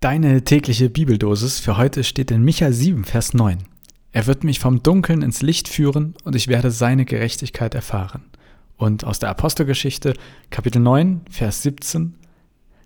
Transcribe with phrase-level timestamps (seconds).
[0.00, 3.58] Deine tägliche Bibeldosis für heute steht in Micha 7, Vers 9.
[4.12, 8.22] Er wird mich vom Dunkeln ins Licht führen und ich werde seine Gerechtigkeit erfahren.
[8.76, 10.14] Und aus der Apostelgeschichte,
[10.50, 12.14] Kapitel 9, Vers 17.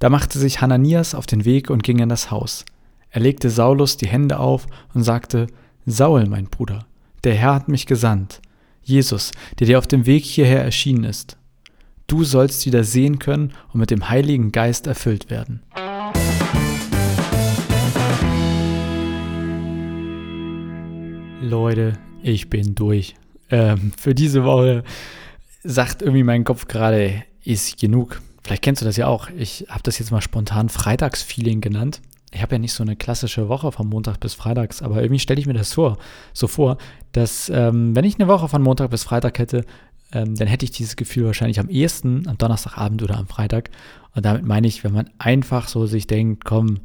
[0.00, 2.64] Da machte sich Hananias auf den Weg und ging in das Haus.
[3.10, 5.46] Er legte Saulus die Hände auf und sagte,
[5.86, 6.86] Saul, mein Bruder,
[7.22, 8.42] der Herr hat mich gesandt,
[8.82, 9.30] Jesus,
[9.60, 11.36] der dir auf dem Weg hierher erschienen ist.
[12.08, 15.62] Du sollst wieder sehen können und mit dem Heiligen Geist erfüllt werden.
[21.40, 23.14] Leute, ich bin durch.
[23.50, 24.84] Ähm, für diese Woche
[25.62, 28.22] sagt irgendwie mein Kopf gerade, ist genug.
[28.42, 29.28] Vielleicht kennst du das ja auch.
[29.36, 32.00] Ich habe das jetzt mal spontan Freitagsfeeling genannt.
[32.32, 35.40] Ich habe ja nicht so eine klassische Woche von Montag bis Freitags, aber irgendwie stelle
[35.40, 35.98] ich mir das vor,
[36.32, 36.78] so vor,
[37.12, 39.64] dass ähm, wenn ich eine Woche von Montag bis Freitag hätte,
[40.12, 43.70] ähm, dann hätte ich dieses Gefühl wahrscheinlich am ehesten am Donnerstagabend oder am Freitag.
[44.14, 46.80] Und damit meine ich, wenn man einfach so sich denkt, komm,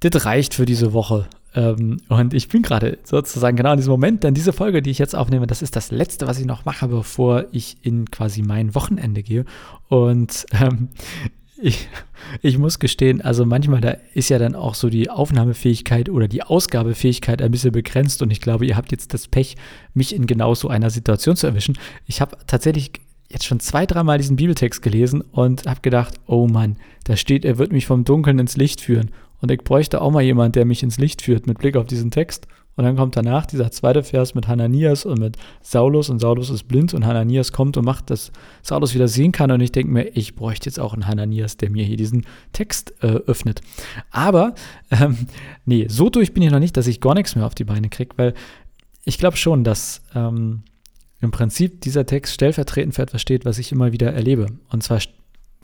[0.00, 1.28] das reicht für diese Woche.
[1.56, 4.98] Ähm, und ich bin gerade sozusagen genau in diesem Moment, denn diese Folge, die ich
[4.98, 8.74] jetzt aufnehme, das ist das Letzte, was ich noch mache, bevor ich in quasi mein
[8.74, 9.46] Wochenende gehe.
[9.88, 10.90] Und ähm,
[11.60, 11.88] ich,
[12.42, 16.42] ich muss gestehen, also manchmal da ist ja dann auch so die Aufnahmefähigkeit oder die
[16.42, 19.56] Ausgabefähigkeit ein bisschen begrenzt und ich glaube, ihr habt jetzt das Pech,
[19.94, 21.78] mich in genau so einer Situation zu erwischen.
[22.06, 22.92] Ich habe tatsächlich
[23.30, 27.56] jetzt schon zwei, dreimal diesen Bibeltext gelesen und habe gedacht, oh Mann, da steht, er
[27.56, 29.10] wird mich vom Dunkeln ins Licht führen.
[29.40, 32.10] Und ich bräuchte auch mal jemand, der mich ins Licht führt mit Blick auf diesen
[32.10, 32.46] Text.
[32.76, 36.64] Und dann kommt danach dieser zweite Vers mit Hananias und mit Saulus und Saulus ist
[36.64, 40.14] blind und Hananias kommt und macht, dass Saulus wieder sehen kann und ich denke mir,
[40.14, 43.62] ich bräuchte jetzt auch einen Hananias, der mir hier diesen Text äh, öffnet.
[44.10, 44.54] Aber,
[44.90, 45.16] ähm,
[45.64, 47.88] nee, so durch bin ich noch nicht, dass ich gar nichts mehr auf die Beine
[47.88, 48.34] kriege, weil
[49.06, 50.62] ich glaube schon, dass ähm,
[51.20, 54.48] im Prinzip dieser Text stellvertretend für etwas steht, was ich immer wieder erlebe.
[54.68, 55.00] Und zwar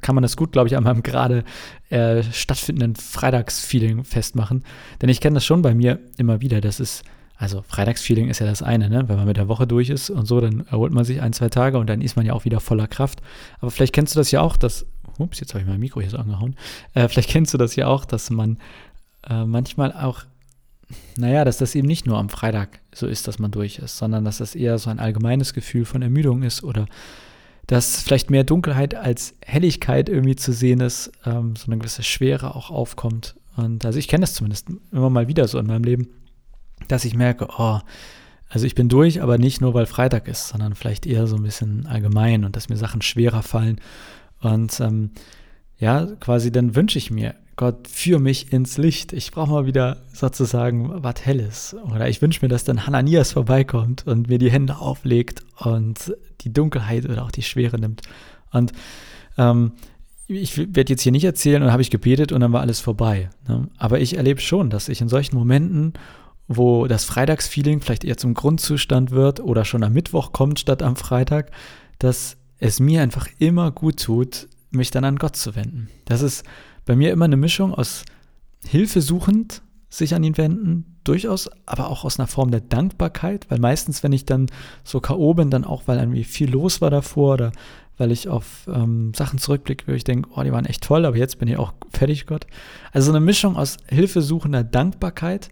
[0.00, 1.44] kann man das gut, glaube ich, an meinem gerade
[1.90, 4.64] äh, stattfindenden Freitagsfeeling festmachen.
[5.00, 6.60] Denn ich kenne das schon bei mir immer wieder.
[6.60, 7.04] Das ist,
[7.36, 9.08] also Freitagsfeeling ist ja das eine, ne?
[9.08, 11.48] Wenn man mit der Woche durch ist und so, dann erholt man sich ein, zwei
[11.48, 13.20] Tage und dann ist man ja auch wieder voller Kraft.
[13.60, 14.86] Aber vielleicht kennst du das ja auch, dass,
[15.18, 16.56] ups, jetzt habe ich mein Mikro hier so angehauen.
[16.94, 18.58] Äh, vielleicht kennst du das ja auch, dass man
[19.28, 20.24] äh, manchmal auch
[21.16, 24.24] naja, dass das eben nicht nur am Freitag so ist, dass man durch ist, sondern
[24.24, 26.86] dass das eher so ein allgemeines Gefühl von Ermüdung ist oder
[27.66, 32.54] dass vielleicht mehr Dunkelheit als Helligkeit irgendwie zu sehen ist, ähm, so eine gewisse Schwere
[32.54, 33.36] auch aufkommt.
[33.56, 36.08] Und also ich kenne das zumindest immer mal wieder so in meinem Leben,
[36.88, 37.80] dass ich merke, oh,
[38.48, 41.42] also ich bin durch, aber nicht nur, weil Freitag ist, sondern vielleicht eher so ein
[41.42, 43.80] bisschen allgemein und dass mir Sachen schwerer fallen.
[44.40, 45.10] Und ähm,
[45.78, 49.12] ja, quasi dann wünsche ich mir Gott, führ mich ins Licht.
[49.12, 51.76] Ich brauche mal wieder sozusagen was Helles.
[51.84, 56.52] Oder ich wünsche mir, dass dann Hananias vorbeikommt und mir die Hände auflegt und die
[56.52, 58.02] Dunkelheit oder auch die Schwere nimmt.
[58.50, 58.72] Und
[59.36, 59.72] ähm,
[60.26, 63.28] ich werde jetzt hier nicht erzählen und habe ich gebetet und dann war alles vorbei.
[63.46, 63.68] Ne?
[63.76, 65.92] Aber ich erlebe schon, dass ich in solchen Momenten,
[66.48, 70.96] wo das Freitagsfeeling vielleicht eher zum Grundzustand wird oder schon am Mittwoch kommt statt am
[70.96, 71.50] Freitag,
[71.98, 75.88] dass es mir einfach immer gut tut, mich dann an Gott zu wenden.
[76.06, 76.44] Das ist
[76.86, 78.04] bei mir immer eine Mischung aus
[78.66, 79.62] Hilfe suchend
[79.96, 84.12] sich an ihn wenden, durchaus, aber auch aus einer Form der Dankbarkeit, weil meistens, wenn
[84.12, 84.46] ich dann
[84.82, 85.34] so K.O.
[85.34, 87.52] bin, dann auch, weil irgendwie viel los war davor oder
[87.96, 91.16] weil ich auf ähm, Sachen zurückblicke, wo ich denke, oh, die waren echt toll, aber
[91.16, 92.46] jetzt bin ich auch fertig, Gott.
[92.92, 95.50] Also eine Mischung aus hilfesuchender Dankbarkeit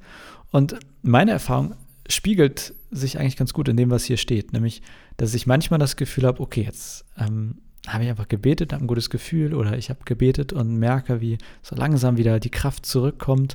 [0.50, 1.74] und meine Erfahrung
[2.08, 4.82] spiegelt sich eigentlich ganz gut in dem, was hier steht, nämlich,
[5.18, 8.88] dass ich manchmal das Gefühl habe, okay, jetzt ähm, habe ich einfach gebetet, habe ein
[8.88, 13.54] gutes Gefühl oder ich habe gebetet und merke, wie so langsam wieder die Kraft zurückkommt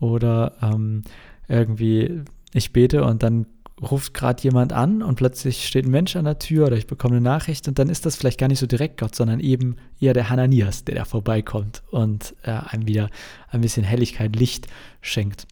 [0.00, 1.02] oder ähm,
[1.48, 2.22] irgendwie
[2.52, 3.46] ich bete und dann
[3.80, 7.16] ruft gerade jemand an und plötzlich steht ein Mensch an der Tür oder ich bekomme
[7.16, 10.12] eine Nachricht und dann ist das vielleicht gar nicht so direkt Gott, sondern eben eher
[10.12, 13.08] der Hananias, der da vorbeikommt und äh, einem wieder
[13.48, 14.66] ein bisschen Helligkeit, Licht
[15.00, 15.46] schenkt.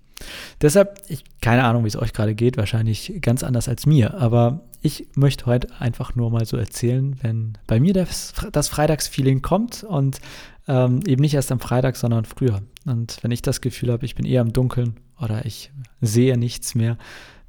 [0.60, 4.60] Deshalb, ich, keine Ahnung, wie es euch gerade geht, wahrscheinlich ganz anders als mir, aber
[4.82, 9.84] ich möchte heute einfach nur mal so erzählen, wenn bei mir das, das Freitagsfeeling kommt
[9.84, 10.20] und
[10.68, 12.60] ähm, eben nicht erst am Freitag, sondern früher.
[12.84, 16.74] Und wenn ich das Gefühl habe, ich bin eher im Dunkeln oder ich sehe nichts
[16.74, 16.96] mehr,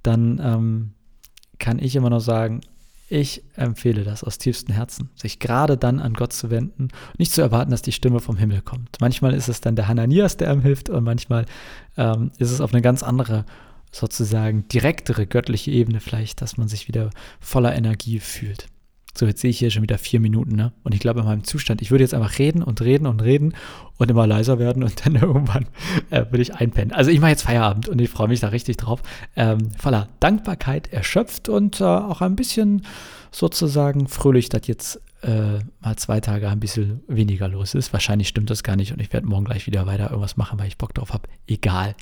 [0.02, 0.92] dann ähm,
[1.60, 2.62] kann ich immer nur sagen,
[3.10, 7.42] ich empfehle das aus tiefstem Herzen, sich gerade dann an Gott zu wenden nicht zu
[7.42, 8.98] erwarten, dass die Stimme vom Himmel kommt.
[9.02, 11.46] Manchmal ist es dann der Hananias, der einem hilft und manchmal
[11.98, 13.46] ähm, ist es auf eine ganz andere
[13.92, 18.68] sozusagen direktere göttliche Ebene vielleicht, dass man sich wieder voller Energie fühlt.
[19.20, 20.72] So, jetzt sehe ich hier schon wieder vier Minuten, ne?
[20.84, 23.54] Und ich glaube, in meinem Zustand, ich würde jetzt einfach reden und reden und reden
[23.98, 25.66] und immer leiser werden und dann irgendwann
[26.10, 26.94] äh, würde ich einpennen.
[26.94, 29.02] Also ich mache jetzt Feierabend und ich freue mich da richtig drauf.
[29.36, 32.86] Ähm, voller Dankbarkeit erschöpft und äh, auch ein bisschen
[33.30, 37.92] sozusagen fröhlich das jetzt äh, mal zwei Tage ein bisschen weniger los ist.
[37.92, 40.68] Wahrscheinlich stimmt das gar nicht und ich werde morgen gleich wieder weiter irgendwas machen, weil
[40.68, 41.28] ich Bock drauf habe.
[41.48, 41.96] Egal.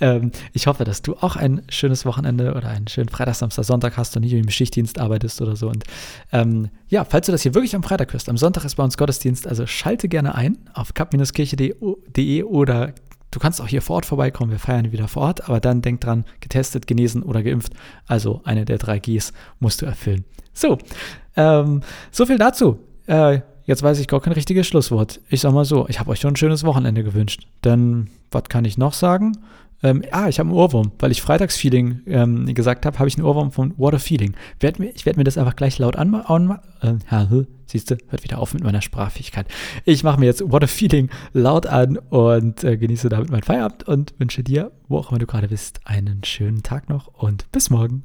[0.00, 3.96] Ähm, ich hoffe, dass du auch ein schönes Wochenende oder einen schönen Freitag, Samstag, Sonntag
[3.96, 5.68] hast und nicht im Schichtdienst arbeitest oder so.
[5.68, 5.84] Und
[6.32, 8.96] ähm, ja, falls du das hier wirklich am Freitag hörst, am Sonntag ist bei uns
[8.96, 12.92] Gottesdienst, also schalte gerne ein auf kap-kirche.de oder
[13.30, 16.00] Du kannst auch hier vor Ort vorbeikommen, wir feiern wieder vor Ort, aber dann denk
[16.00, 17.72] dran, getestet, genesen oder geimpft.
[18.06, 20.24] Also eine der drei Gs musst du erfüllen.
[20.54, 20.78] So,
[21.36, 22.78] ähm, so viel dazu.
[23.06, 25.20] Äh, jetzt weiß ich gar kein richtiges Schlusswort.
[25.28, 27.46] Ich sag mal so, ich habe euch schon ein schönes Wochenende gewünscht.
[27.64, 29.32] Denn was kann ich noch sagen?
[29.82, 33.26] Ähm, ah, ich habe einen Ohrwurm, weil ich Freitagsfeeling ähm, gesagt habe, habe ich einen
[33.26, 34.34] Ohrwurm von a Feeling.
[34.60, 36.58] Werd mir, ich werde mir das einfach gleich laut anmachen.
[36.82, 39.46] Äh, siehst du, hört wieder auf mit meiner Sprachfähigkeit.
[39.84, 44.14] Ich mache mir jetzt a Feeling laut an und äh, genieße damit meinen Feierabend und
[44.18, 48.04] wünsche dir, wo auch immer du gerade bist, einen schönen Tag noch und bis morgen.